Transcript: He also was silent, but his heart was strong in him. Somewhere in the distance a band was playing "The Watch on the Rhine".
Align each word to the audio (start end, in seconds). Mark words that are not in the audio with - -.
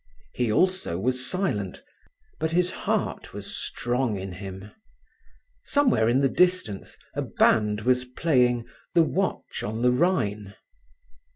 He 0.33 0.51
also 0.51 0.97
was 0.97 1.29
silent, 1.29 1.83
but 2.39 2.49
his 2.53 2.71
heart 2.71 3.35
was 3.35 3.55
strong 3.55 4.17
in 4.17 4.31
him. 4.31 4.71
Somewhere 5.63 6.09
in 6.09 6.21
the 6.21 6.27
distance 6.27 6.97
a 7.13 7.21
band 7.21 7.81
was 7.81 8.03
playing 8.05 8.65
"The 8.95 9.03
Watch 9.03 9.61
on 9.61 9.83
the 9.83 9.91
Rhine". 9.91 10.55